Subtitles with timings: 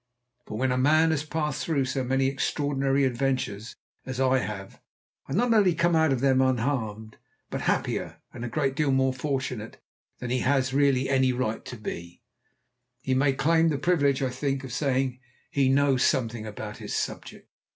[0.47, 4.81] For when a man has passed through so many extraordinary adventures as I have,
[5.27, 7.17] and not only come out of them unharmed,
[7.51, 9.79] but happier and a great deal more fortunate
[10.17, 12.23] than he has really any right to be,
[12.99, 15.19] he may claim the privilege, I think, of saying
[15.51, 17.47] he knows something about his subject.